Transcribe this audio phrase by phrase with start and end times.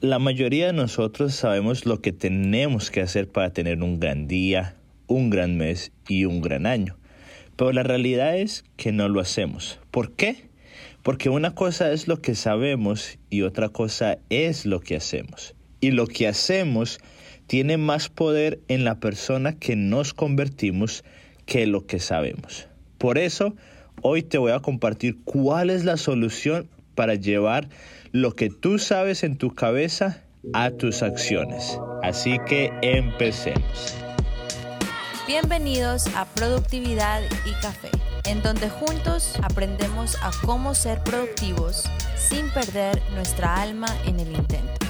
[0.00, 4.76] La mayoría de nosotros sabemos lo que tenemos que hacer para tener un gran día,
[5.08, 6.96] un gran mes y un gran año.
[7.56, 9.80] Pero la realidad es que no lo hacemos.
[9.90, 10.50] ¿Por qué?
[11.02, 15.56] Porque una cosa es lo que sabemos y otra cosa es lo que hacemos.
[15.80, 17.00] Y lo que hacemos
[17.48, 21.02] tiene más poder en la persona que nos convertimos
[21.44, 22.68] que lo que sabemos.
[22.98, 23.56] Por eso,
[24.02, 26.68] hoy te voy a compartir cuál es la solución
[26.98, 27.68] para llevar
[28.10, 31.78] lo que tú sabes en tu cabeza a tus acciones.
[32.02, 33.94] Así que empecemos.
[35.28, 37.90] Bienvenidos a Productividad y Café,
[38.24, 41.84] en donde juntos aprendemos a cómo ser productivos
[42.16, 44.86] sin perder nuestra alma en el intento.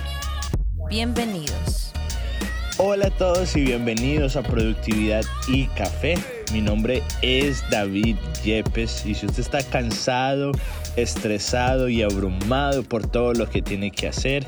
[0.89, 1.93] Bienvenidos.
[2.79, 6.15] Hola a todos y bienvenidos a Productividad y Café.
[6.55, 10.53] Mi nombre es David Yepes y si usted está cansado,
[11.01, 14.47] estresado y abrumado por todo lo que tiene que hacer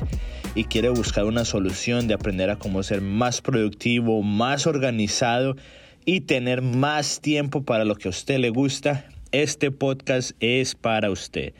[0.55, 5.55] y quiere buscar una solución de aprender a cómo ser más productivo, más organizado
[6.05, 11.09] y tener más tiempo para lo que a usted le gusta, este podcast es para
[11.11, 11.53] usted.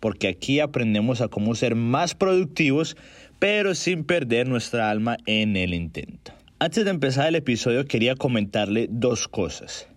[0.00, 2.96] Porque aquí aprendemos a cómo ser más productivos,
[3.38, 6.32] pero sin perder nuestra alma en el intento.
[6.60, 9.88] Antes de empezar el episodio quería comentarle dos cosas.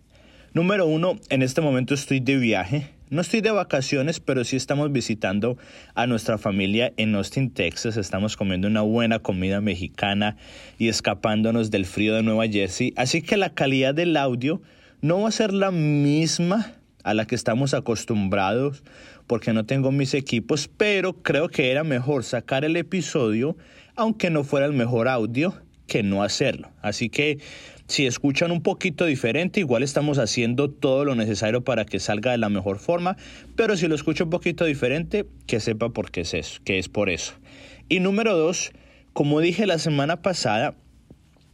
[0.53, 3.00] Número uno, en este momento estoy de viaje.
[3.11, 5.57] No estoy de vacaciones, pero sí estamos visitando
[5.95, 7.97] a nuestra familia en Austin, Texas.
[7.97, 10.37] Estamos comiendo una buena comida mexicana
[10.77, 12.93] y escapándonos del frío de Nueva Jersey.
[12.95, 14.61] Así que la calidad del audio
[15.01, 16.71] no va a ser la misma
[17.03, 18.81] a la que estamos acostumbrados
[19.27, 23.57] porque no tengo mis equipos, pero creo que era mejor sacar el episodio
[23.97, 25.53] aunque no fuera el mejor audio
[25.85, 26.71] que no hacerlo.
[26.81, 27.39] Así que
[27.92, 32.38] si escuchan un poquito diferente, igual estamos haciendo todo lo necesario para que salga de
[32.38, 33.17] la mejor forma,
[33.58, 36.88] pero si lo escucho un poquito diferente, que sepa por qué es eso, que es
[36.88, 37.34] por eso.
[37.89, 38.72] Y número dos,
[39.12, 40.75] como dije la semana pasada,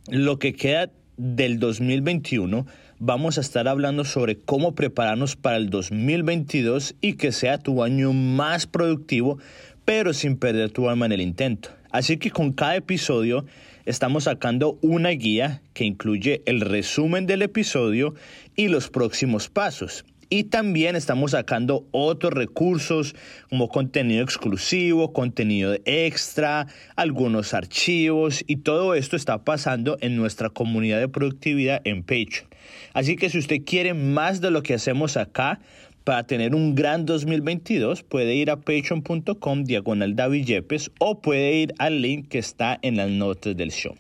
[0.10, 2.68] lo que queda del 2021,
[3.00, 8.14] vamos a estar hablando sobre cómo prepararnos para el 2022 y que sea tu año
[8.14, 9.40] más productivo,
[9.86, 11.70] pero sin perder tu alma en el intento.
[11.90, 13.46] Así que con cada episodio
[13.88, 18.16] estamos sacando una guía que incluye el resumen del episodio
[18.56, 20.03] y los próximos pasos.
[20.30, 23.16] Y también estamos sacando otros recursos
[23.50, 31.00] como contenido exclusivo, contenido extra, algunos archivos y todo esto está pasando en nuestra comunidad
[31.00, 32.50] de productividad en Patreon.
[32.94, 35.62] Así que si usted quiere más de lo que hacemos acá,
[36.07, 41.73] para tener un gran 2022 puede ir a patreon.com diagonal David Yepes o puede ir
[41.79, 43.94] al link que está en las notas del show.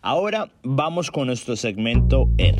[0.00, 2.56] Ahora vamos con nuestro segmento R.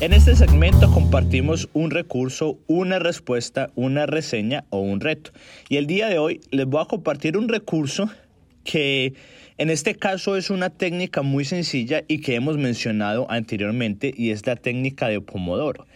[0.00, 5.30] En este segmento compartimos un recurso, una respuesta, una reseña o un reto.
[5.70, 8.10] Y el día de hoy les voy a compartir un recurso
[8.64, 9.14] que
[9.56, 14.46] en este caso es una técnica muy sencilla y que hemos mencionado anteriormente y es
[14.46, 15.86] la técnica de Pomodoro.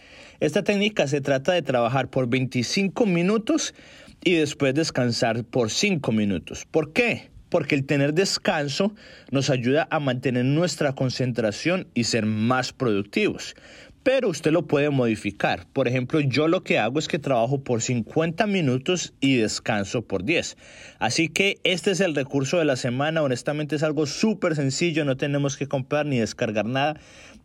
[0.41, 3.75] Esta técnica se trata de trabajar por 25 minutos
[4.23, 6.65] y después descansar por 5 minutos.
[6.65, 7.29] ¿Por qué?
[7.49, 8.95] Porque el tener descanso
[9.29, 13.55] nos ayuda a mantener nuestra concentración y ser más productivos.
[14.01, 15.67] Pero usted lo puede modificar.
[15.73, 20.23] Por ejemplo, yo lo que hago es que trabajo por 50 minutos y descanso por
[20.23, 20.57] 10.
[20.97, 23.21] Así que este es el recurso de la semana.
[23.21, 25.05] Honestamente es algo súper sencillo.
[25.05, 26.99] No tenemos que comprar ni descargar nada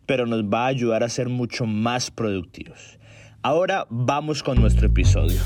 [0.07, 2.97] pero nos va a ayudar a ser mucho más productivos.
[3.43, 5.39] Ahora vamos con nuestro episodio.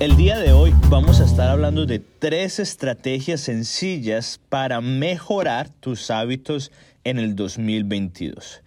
[0.00, 6.10] El día de hoy vamos a estar hablando de tres estrategias sencillas para mejorar tus
[6.10, 6.70] hábitos
[7.04, 8.62] en el 2022.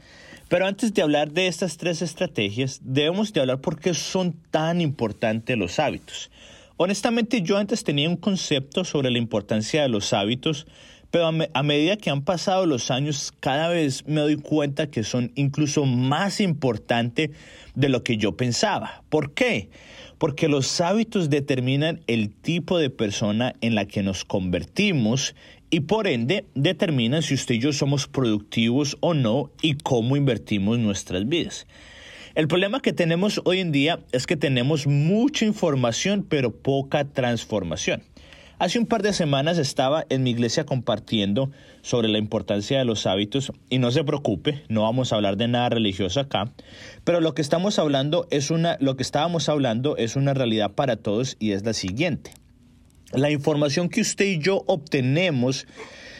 [0.49, 4.81] Pero antes de hablar de estas tres estrategias, debemos de hablar por qué son tan
[4.81, 6.31] importantes los hábitos.
[6.75, 10.67] Honestamente, yo antes tenía un concepto sobre la importancia de los hábitos,
[11.11, 15.33] pero a, medida que han pasado los años, cada vez me doy cuenta que son
[15.35, 17.31] incluso más importantes
[17.75, 19.03] de lo que yo pensaba.
[19.09, 19.69] ¿Por qué?
[20.17, 25.35] Porque los hábitos determinan el tipo de persona en la que nos convertimos
[25.69, 30.79] y por ende determinan si usted y yo somos productivos o no y cómo invertimos
[30.79, 31.67] nuestras vidas.
[32.35, 38.03] El problema que tenemos hoy en día es que tenemos mucha información pero poca transformación.
[38.61, 41.49] Hace un par de semanas estaba en mi iglesia compartiendo
[41.81, 45.47] sobre la importancia de los hábitos y no se preocupe, no vamos a hablar de
[45.47, 46.53] nada religioso acá,
[47.03, 50.97] pero lo que estamos hablando es una lo que estábamos hablando es una realidad para
[50.97, 52.34] todos y es la siguiente.
[53.13, 55.66] La información que usted y yo obtenemos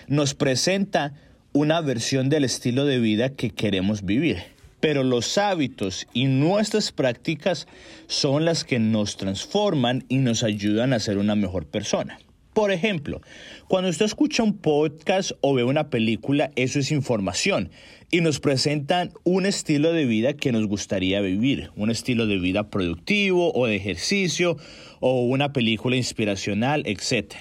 [0.07, 1.13] nos presenta
[1.53, 4.38] una versión del estilo de vida que queremos vivir
[4.79, 7.67] pero los hábitos y nuestras prácticas
[8.07, 12.17] son las que nos transforman y nos ayudan a ser una mejor persona.
[12.53, 13.21] Por ejemplo,
[13.69, 17.69] cuando usted escucha un podcast o ve una película, eso es información
[18.12, 22.69] y nos presentan un estilo de vida que nos gustaría vivir, un estilo de vida
[22.69, 24.57] productivo o de ejercicio
[25.00, 27.36] o una película inspiracional, etc.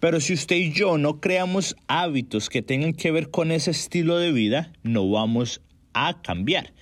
[0.00, 4.18] Pero si usted y yo no creamos hábitos que tengan que ver con ese estilo
[4.18, 5.60] de vida, no vamos
[5.92, 6.72] a cambiar.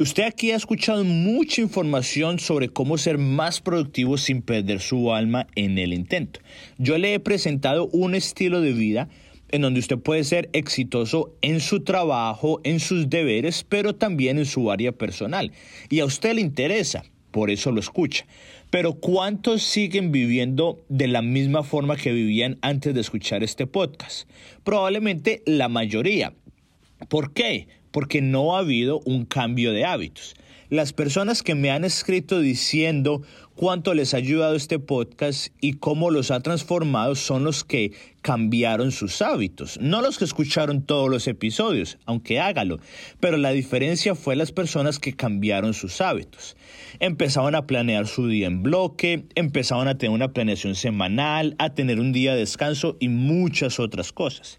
[0.00, 5.46] Usted aquí ha escuchado mucha información sobre cómo ser más productivo sin perder su alma
[5.56, 6.40] en el intento.
[6.78, 9.10] Yo le he presentado un estilo de vida
[9.50, 14.46] en donde usted puede ser exitoso en su trabajo, en sus deberes, pero también en
[14.46, 15.52] su área personal.
[15.90, 18.24] Y a usted le interesa, por eso lo escucha.
[18.70, 24.26] Pero ¿cuántos siguen viviendo de la misma forma que vivían antes de escuchar este podcast?
[24.64, 26.32] Probablemente la mayoría.
[27.10, 27.68] ¿Por qué?
[27.90, 30.34] Porque no ha habido un cambio de hábitos.
[30.70, 33.22] Las personas que me han escrito diciendo
[33.56, 37.92] cuánto les ha ayudado este podcast y cómo los ha transformado son los que
[38.22, 42.78] cambiaron sus hábitos, no los que escucharon todos los episodios, aunque hágalo,
[43.18, 46.56] pero la diferencia fue las personas que cambiaron sus hábitos.
[47.00, 51.98] Empezaban a planear su día en bloque, empezaban a tener una planeación semanal, a tener
[51.98, 54.58] un día de descanso y muchas otras cosas.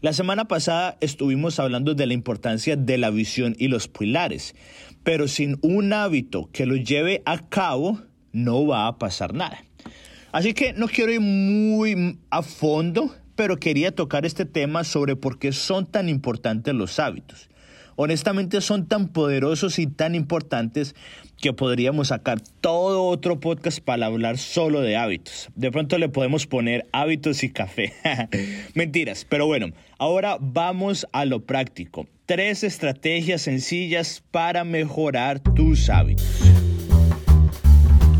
[0.00, 4.54] La semana pasada estuvimos hablando de la importancia de la visión y los pilares,
[5.02, 8.00] pero sin un hábito que lo lleve a cabo,
[8.32, 9.64] no va a pasar nada.
[10.30, 15.38] Así que no quiero ir muy a fondo, pero quería tocar este tema sobre por
[15.38, 17.48] qué son tan importantes los hábitos
[18.00, 20.94] honestamente son tan poderosos y tan importantes
[21.36, 25.48] que podríamos sacar todo otro podcast para hablar solo de hábitos.
[25.56, 27.92] De pronto le podemos poner hábitos y café.
[28.74, 32.06] Mentiras, pero bueno, ahora vamos a lo práctico.
[32.26, 36.40] Tres estrategias sencillas para mejorar tus hábitos.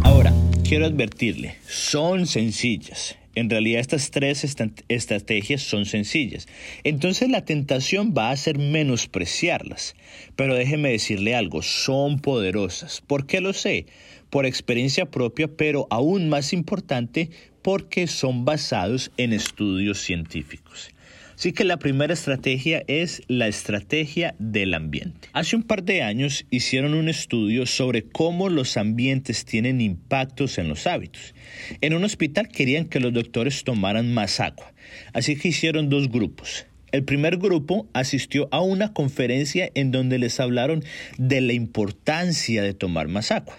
[0.02, 0.32] Ahora,
[0.64, 3.17] quiero advertirle, son sencillas.
[3.38, 4.44] En realidad estas tres
[4.88, 6.48] estrategias son sencillas.
[6.82, 9.94] Entonces la tentación va a ser menospreciarlas.
[10.34, 13.00] Pero déjeme decirle algo, son poderosas.
[13.00, 13.86] ¿Por qué lo sé?
[14.28, 17.30] Por experiencia propia, pero aún más importante,
[17.62, 20.90] porque son basados en estudios científicos.
[21.38, 25.28] Así que la primera estrategia es la estrategia del ambiente.
[25.32, 30.68] Hace un par de años hicieron un estudio sobre cómo los ambientes tienen impactos en
[30.68, 31.36] los hábitos.
[31.80, 34.72] En un hospital querían que los doctores tomaran más agua,
[35.12, 36.66] así que hicieron dos grupos.
[36.90, 40.82] El primer grupo asistió a una conferencia en donde les hablaron
[41.18, 43.56] de la importancia de tomar más agua.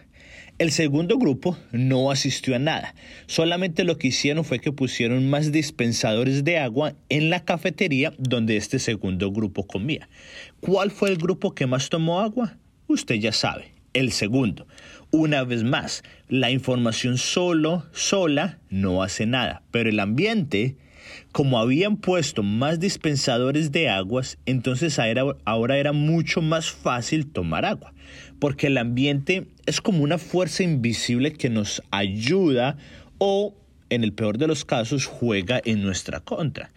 [0.59, 2.93] El segundo grupo no asistió a nada,
[3.27, 8.57] solamente lo que hicieron fue que pusieron más dispensadores de agua en la cafetería donde
[8.57, 10.09] este segundo grupo comía.
[10.59, 12.57] ¿Cuál fue el grupo que más tomó agua?
[12.87, 14.67] Usted ya sabe, el segundo.
[15.11, 20.75] Una vez más, la información solo, sola, no hace nada, pero el ambiente
[21.31, 24.99] como habían puesto más dispensadores de aguas, entonces
[25.45, 27.93] ahora era mucho más fácil tomar agua,
[28.39, 32.77] porque el ambiente es como una fuerza invisible que nos ayuda
[33.17, 33.53] o
[33.89, 36.71] en el peor de los casos, juega en nuestra contra.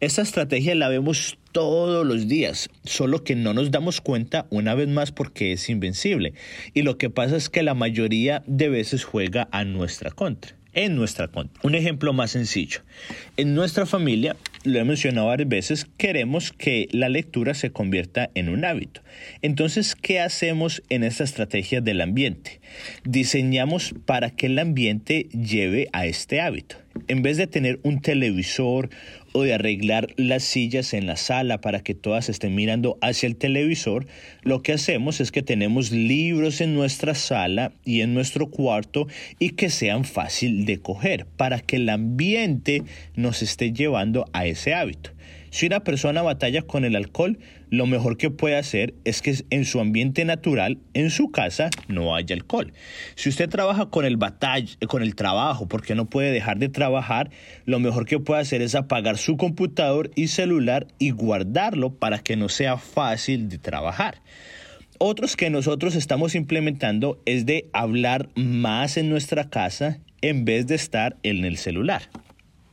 [0.00, 4.88] Esta estrategia la vemos todos los días, solo que no nos damos cuenta una vez
[4.88, 6.34] más porque es invencible.
[6.74, 10.94] Y lo que pasa es que la mayoría de veces juega a nuestra contra en
[10.94, 11.58] nuestra cuenta.
[11.64, 12.82] Un ejemplo más sencillo.
[13.36, 18.48] En nuestra familia, lo he mencionado varias veces, queremos que la lectura se convierta en
[18.48, 19.02] un hábito.
[19.42, 22.60] Entonces, ¿qué hacemos en esta estrategia del ambiente?
[23.04, 26.76] Diseñamos para que el ambiente lleve a este hábito.
[27.06, 28.90] En vez de tener un televisor
[29.32, 33.36] o de arreglar las sillas en la sala para que todas estén mirando hacia el
[33.36, 34.06] televisor,
[34.42, 39.06] lo que hacemos es que tenemos libros en nuestra sala y en nuestro cuarto
[39.38, 42.82] y que sean fácil de coger para que el ambiente
[43.14, 45.10] nos esté llevando a ese hábito.
[45.50, 47.38] Si una persona batalla con el alcohol,
[47.70, 52.14] lo mejor que puede hacer es que en su ambiente natural, en su casa, no
[52.14, 52.72] haya alcohol.
[53.14, 57.30] Si usted trabaja con el batalla, con el trabajo, porque no puede dejar de trabajar,
[57.64, 62.36] lo mejor que puede hacer es apagar su computador y celular y guardarlo para que
[62.36, 64.20] no sea fácil de trabajar.
[64.98, 70.74] Otros que nosotros estamos implementando es de hablar más en nuestra casa en vez de
[70.74, 72.10] estar en el celular.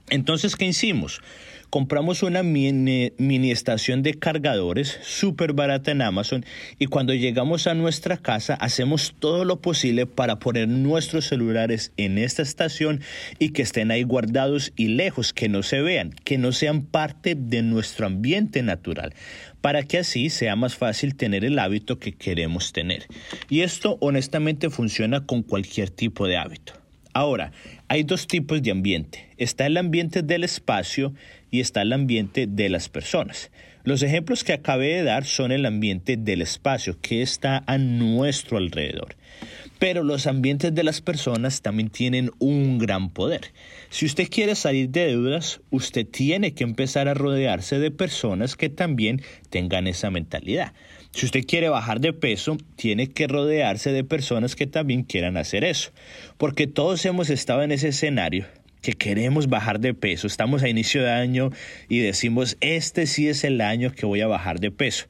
[0.09, 1.21] Entonces, ¿qué hicimos?
[1.69, 6.45] Compramos una mini, estación de cargadores súper barata en Amazon
[6.79, 12.17] y cuando llegamos a nuestra casa hacemos todo lo posible para poner nuestros celulares en
[12.17, 13.01] esta estación
[13.39, 17.35] y que estén ahí guardados y lejos, que no se vean, que no sean parte
[17.35, 19.13] de nuestro ambiente natural
[19.61, 23.07] para que así sea más fácil tener el hábito que queremos tener.
[23.49, 26.84] Y esto honestamente funciona con cualquier tipo de hábito.
[27.15, 27.53] Ahora,
[27.87, 29.29] hay dos tipos de ambiente.
[29.37, 31.13] Está el ambiente del espacio
[31.49, 33.51] y está el ambiente de las personas.
[33.85, 38.57] Los ejemplos que acabé de dar son el ambiente del espacio que está a nuestro
[38.57, 39.15] alrededor.
[39.79, 43.53] Pero los ambientes de las personas también tienen un gran poder.
[43.89, 48.67] Si usted quiere salir de deudas, usted tiene que empezar a rodearse de personas que
[48.67, 50.73] también tengan esa mentalidad.
[51.15, 55.63] Si usted quiere bajar de peso, tiene que rodearse de personas que también quieran hacer
[55.63, 55.91] eso.
[56.37, 58.45] Porque todos hemos estado en ese escenario
[58.81, 60.27] que queremos bajar de peso.
[60.27, 61.51] Estamos a inicio de año
[61.87, 65.05] y decimos, este sí es el año que voy a bajar de peso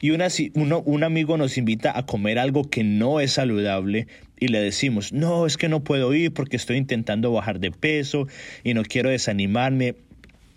[0.00, 4.06] y un amigo nos invita a comer algo que no es saludable
[4.38, 8.26] y le decimos, no, es que no puedo ir porque estoy intentando bajar de peso
[8.64, 9.96] y no quiero desanimarme.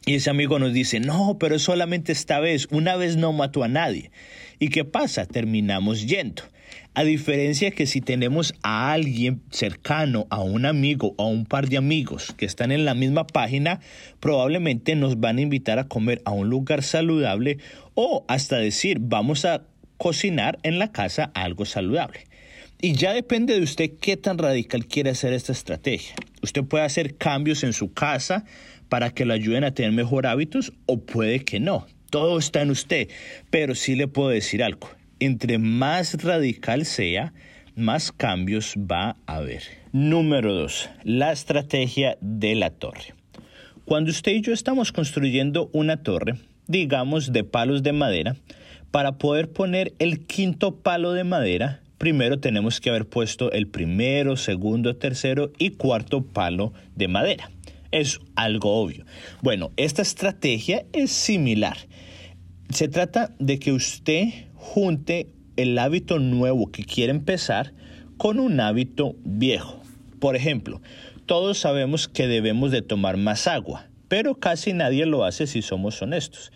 [0.06, 3.68] Y ese amigo nos dice, no, pero solamente esta vez, una vez no mató a
[3.68, 4.12] nadie.
[4.64, 5.26] ¿Y qué pasa?
[5.26, 6.44] Terminamos yendo.
[6.94, 11.68] A diferencia que si tenemos a alguien cercano, a un amigo o a un par
[11.68, 13.82] de amigos que están en la misma página,
[14.22, 17.58] probablemente nos van a invitar a comer a un lugar saludable
[17.94, 19.66] o hasta decir vamos a
[19.98, 22.22] cocinar en la casa algo saludable.
[22.80, 26.16] Y ya depende de usted qué tan radical quiere hacer esta estrategia.
[26.42, 28.46] Usted puede hacer cambios en su casa
[28.88, 31.86] para que lo ayuden a tener mejor hábitos o puede que no.
[32.14, 33.10] Todo está en usted,
[33.50, 34.88] pero sí le puedo decir algo
[35.26, 37.34] entre más radical sea,
[37.76, 39.64] más cambios va a haber.
[39.94, 40.90] Número 2.
[41.04, 43.14] La estrategia de la torre.
[43.86, 46.36] Cuando usted y yo estamos construyendo una torre,
[46.68, 48.36] digamos de palos de madera,
[48.92, 54.36] para poder poner el quinto palo de madera, primero tenemos que haber puesto el primero,
[54.36, 57.53] segundo, tercero y cuarto palo de madera.
[57.94, 59.06] Es algo obvio.
[59.44, 61.78] Bueno, esta estrategia es similar.
[62.70, 67.74] Se trata de que usted junte el hábito nuevo que quiere empezar
[68.18, 69.80] con un hábito viejo.
[70.20, 70.82] Por ejemplo,
[71.28, 76.02] todos sabemos que debemos de tomar más agua, pero casi nadie lo hace si somos
[76.02, 76.52] honestos.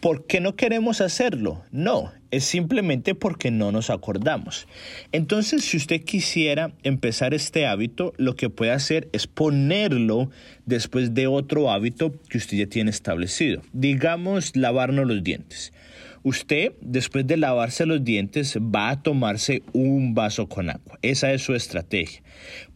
[0.00, 1.64] ¿Por qué no queremos hacerlo?
[1.72, 4.68] No, es simplemente porque no nos acordamos.
[5.10, 10.30] Entonces, si usted quisiera empezar este hábito, lo que puede hacer es ponerlo
[10.66, 13.62] después de otro hábito que usted ya tiene establecido.
[13.72, 15.72] Digamos, lavarnos los dientes.
[16.22, 20.98] Usted, después de lavarse los dientes, va a tomarse un vaso con agua.
[21.02, 22.22] Esa es su estrategia.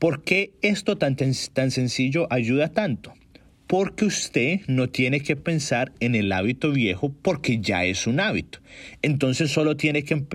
[0.01, 3.15] ¿Por qué esto tan, tan sencillo ayuda tanto?
[3.73, 8.59] Porque usted no tiene que pensar en el hábito viejo porque ya es un hábito.
[9.01, 10.27] Entonces solo tiene que,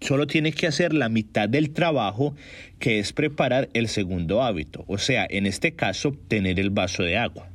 [0.00, 2.34] solo tiene que hacer la mitad del trabajo
[2.78, 7.18] que es preparar el segundo hábito, o sea, en este caso, tener el vaso de
[7.18, 7.50] agua.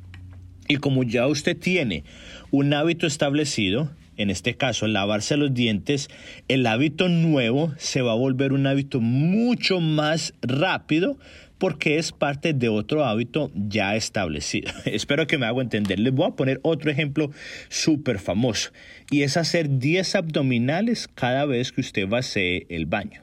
[0.68, 2.04] Y como ya usted tiene
[2.52, 6.08] un hábito establecido, en este caso lavarse los dientes,
[6.46, 11.18] el hábito nuevo se va a volver un hábito mucho más rápido
[11.62, 14.72] porque es parte de otro hábito ya establecido.
[14.84, 16.00] Espero que me haga entender.
[16.00, 17.30] Les voy a poner otro ejemplo
[17.68, 18.72] súper famoso
[19.12, 23.22] y es hacer 10 abdominales cada vez que usted va a hacer el baño.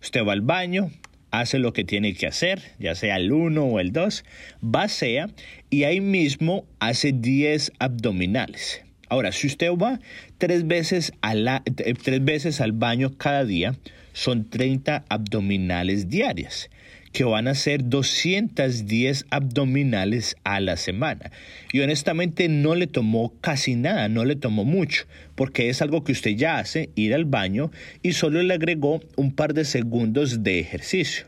[0.00, 0.92] Usted va al baño,
[1.32, 4.24] hace lo que tiene que hacer, ya sea el 1 o el 2,
[4.60, 5.28] vacea
[5.68, 8.84] y ahí mismo hace 10 abdominales.
[9.08, 9.98] Ahora, si usted va
[10.38, 13.74] tres veces, eh, tres veces al baño cada día,
[14.12, 16.70] son 30 abdominales diarias
[17.12, 21.30] que van a ser 210 abdominales a la semana.
[21.72, 26.12] Y honestamente no le tomó casi nada, no le tomó mucho, porque es algo que
[26.12, 27.70] usted ya hace, ir al baño,
[28.02, 31.26] y solo le agregó un par de segundos de ejercicio.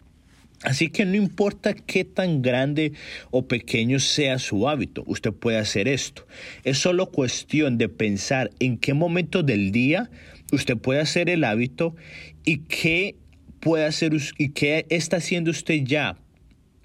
[0.62, 2.92] Así que no importa qué tan grande
[3.32, 6.24] o pequeño sea su hábito, usted puede hacer esto.
[6.62, 10.08] Es solo cuestión de pensar en qué momento del día
[10.52, 11.96] usted puede hacer el hábito
[12.44, 13.16] y qué
[13.62, 16.18] puede hacer y qué está haciendo usted ya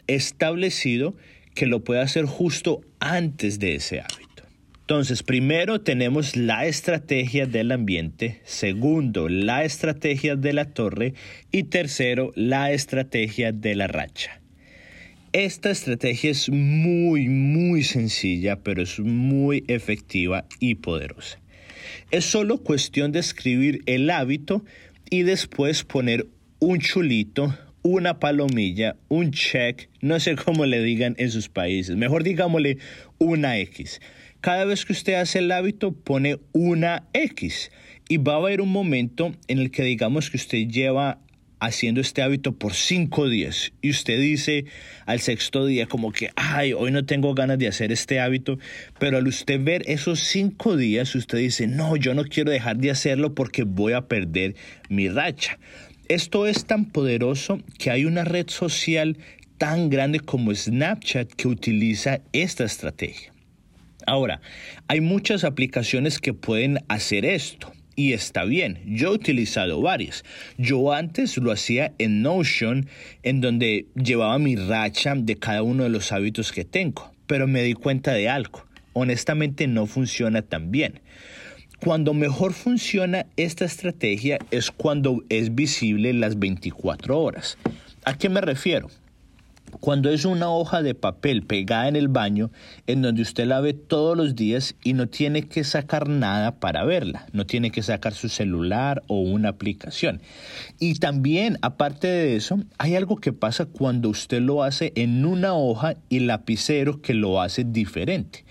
[0.06, 1.16] establecido
[1.56, 4.44] que lo puede hacer justo antes de ese hábito.
[4.82, 11.14] Entonces, primero tenemos la estrategia del ambiente, segundo, la estrategia de la torre
[11.52, 14.40] y tercero, la estrategia de la racha.
[15.34, 21.40] Esta estrategia es muy, muy sencilla, pero es muy efectiva y poderosa.
[22.12, 24.64] Es solo cuestión de escribir el hábito
[25.10, 26.28] y después poner
[26.60, 32.24] un chulito, una palomilla, un check, no sé cómo le digan en sus países, mejor
[32.24, 32.80] digámosle
[33.20, 34.02] una X.
[34.42, 37.72] Cada vez que usted hace el hábito pone una X.
[38.10, 41.20] Y va a haber un momento en el que digamos que usted lleva
[41.60, 43.74] haciendo este hábito por cinco días.
[43.82, 44.66] Y usted dice
[45.06, 48.60] al sexto día como que, ay, hoy no tengo ganas de hacer este hábito,
[49.00, 52.92] pero al usted ver esos cinco días, usted dice, no, yo no quiero dejar de
[52.92, 54.56] hacerlo porque voy a perder
[54.90, 55.58] mi racha.
[56.10, 59.18] Esto es tan poderoso que hay una red social
[59.58, 63.34] tan grande como Snapchat que utiliza esta estrategia.
[64.06, 64.40] Ahora,
[64.88, 68.80] hay muchas aplicaciones que pueden hacer esto y está bien.
[68.86, 70.24] Yo he utilizado varias.
[70.58, 72.88] Yo antes lo hacía en Notion,
[73.24, 77.64] en donde llevaba mi racha de cada uno de los hábitos que tengo, pero me
[77.64, 78.66] di cuenta de algo.
[78.94, 81.02] Honestamente no funciona tan bien.
[81.84, 87.58] Cuando mejor funciona esta estrategia es cuando es visible las 24 horas.
[88.04, 88.90] ¿A qué me refiero?
[89.80, 92.50] Cuando es una hoja de papel pegada en el baño,
[92.88, 96.84] en donde usted la ve todos los días y no tiene que sacar nada para
[96.84, 100.22] verla, no tiene que sacar su celular o una aplicación.
[100.80, 105.54] Y también, aparte de eso, hay algo que pasa cuando usted lo hace en una
[105.54, 108.46] hoja y lapicero que lo hace diferente.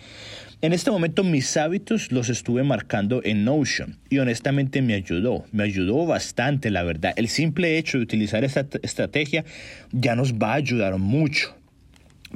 [0.66, 5.62] En este momento mis hábitos los estuve marcando en Notion y honestamente me ayudó, me
[5.62, 7.12] ayudó bastante la verdad.
[7.14, 9.44] El simple hecho de utilizar esta estrategia
[9.92, 11.56] ya nos va a ayudar mucho,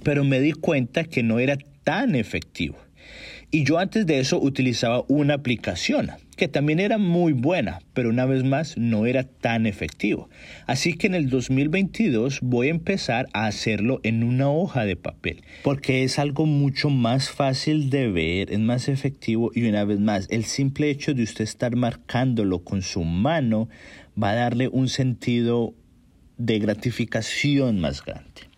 [0.04, 2.76] pero me di cuenta que no era tan efectivo.
[3.50, 8.24] Y yo antes de eso utilizaba una aplicación que también era muy buena, pero una
[8.24, 10.30] vez más no era tan efectivo.
[10.66, 15.42] Así que en el 2022 voy a empezar a hacerlo en una hoja de papel,
[15.62, 20.28] porque es algo mucho más fácil de ver, es más efectivo y una vez más,
[20.30, 23.68] el simple hecho de usted estar marcándolo con su mano
[24.20, 25.74] va a darle un sentido
[26.38, 28.48] de gratificación más grande.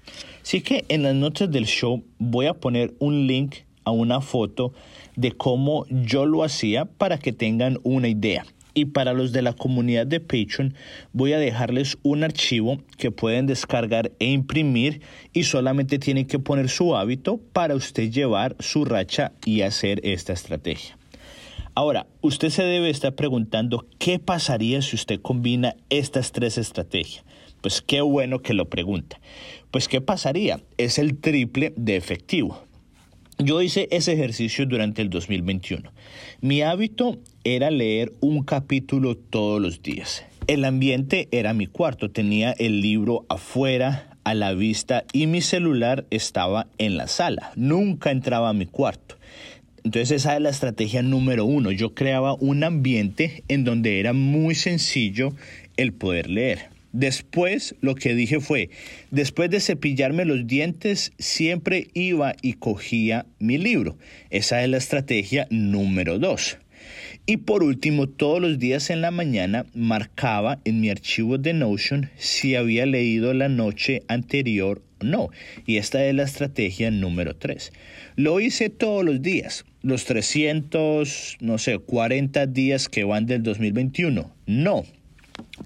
[0.40, 4.72] Así que en las notas del show voy a poner un link a una foto
[5.16, 8.44] de cómo yo lo hacía para que tengan una idea.
[8.74, 10.74] Y para los de la comunidad de Patreon
[11.12, 15.02] voy a dejarles un archivo que pueden descargar e imprimir
[15.34, 20.32] y solamente tienen que poner su hábito para usted llevar su racha y hacer esta
[20.32, 20.96] estrategia.
[21.74, 27.24] Ahora, usted se debe estar preguntando qué pasaría si usted combina estas tres estrategias.
[27.62, 29.20] Pues qué bueno que lo pregunta.
[29.70, 30.60] Pues qué pasaría?
[30.76, 32.62] Es el triple de efectivo.
[33.38, 35.90] Yo hice ese ejercicio durante el 2021.
[36.40, 40.24] Mi hábito era leer un capítulo todos los días.
[40.46, 46.06] El ambiente era mi cuarto, tenía el libro afuera, a la vista y mi celular
[46.10, 47.52] estaba en la sala.
[47.56, 49.16] Nunca entraba a mi cuarto.
[49.84, 51.72] Entonces esa es la estrategia número uno.
[51.72, 55.32] Yo creaba un ambiente en donde era muy sencillo
[55.76, 56.71] el poder leer.
[56.92, 58.70] Después lo que dije fue,
[59.10, 63.96] después de cepillarme los dientes, siempre iba y cogía mi libro.
[64.30, 66.58] Esa es la estrategia número dos.
[67.24, 72.10] Y por último, todos los días en la mañana marcaba en mi archivo de Notion
[72.16, 75.30] si había leído la noche anterior o no.
[75.64, 77.72] Y esta es la estrategia número tres.
[78.16, 84.34] Lo hice todos los días, los 300, no sé, 40 días que van del 2021.
[84.46, 84.84] No,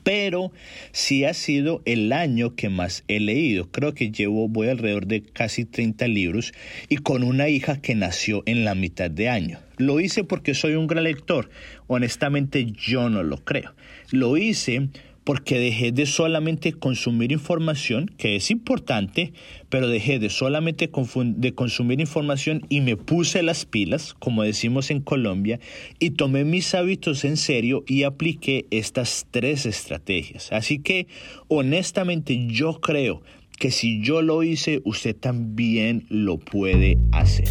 [0.03, 0.53] pero
[0.93, 3.71] sí ha sido el año que más he leído.
[3.71, 6.53] Creo que llevo, voy alrededor de casi 30 libros
[6.89, 9.59] y con una hija que nació en la mitad de año.
[9.79, 11.51] Lo hice porque soy un gran lector.
[11.87, 13.75] Honestamente yo no lo creo.
[14.11, 14.89] Lo hice
[15.27, 19.33] porque dejé de solamente consumir información, que es importante,
[19.69, 25.01] pero dejé de solamente de consumir información y me puse las pilas, como decimos en
[25.01, 25.59] Colombia,
[25.99, 30.53] y tomé mis hábitos en serio y apliqué estas tres estrategias.
[30.53, 31.09] Así que,
[31.49, 33.21] honestamente, yo creo
[33.59, 37.49] que si yo lo hice, usted también lo puede hacer.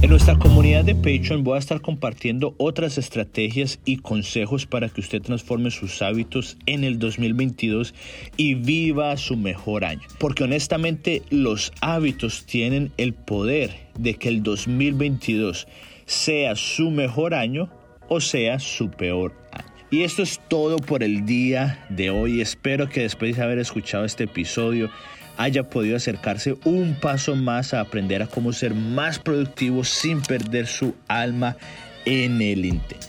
[0.00, 5.00] En nuestra comunidad de Patreon voy a estar compartiendo otras estrategias y consejos para que
[5.00, 7.94] usted transforme sus hábitos en el 2022
[8.36, 10.06] y viva su mejor año.
[10.20, 15.66] Porque honestamente los hábitos tienen el poder de que el 2022
[16.06, 17.68] sea su mejor año
[18.08, 19.66] o sea su peor año.
[19.90, 22.40] Y esto es todo por el día de hoy.
[22.40, 24.90] Espero que después de haber escuchado este episodio
[25.38, 30.66] haya podido acercarse un paso más a aprender a cómo ser más productivo sin perder
[30.66, 31.56] su alma
[32.04, 33.06] en el intento.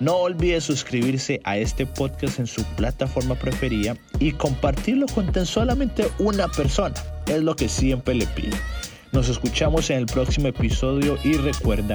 [0.00, 6.08] No olvide suscribirse a este podcast en su plataforma preferida y compartirlo con tan solamente
[6.18, 6.94] una persona.
[7.26, 8.56] Es lo que siempre le pido.
[9.12, 11.94] Nos escuchamos en el próximo episodio y recuerda,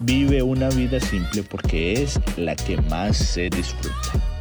[0.00, 4.31] vive una vida simple porque es la que más se disfruta.